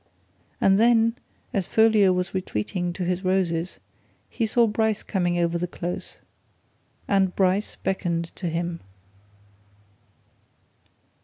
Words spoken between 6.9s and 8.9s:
and Bryce beckoned to him.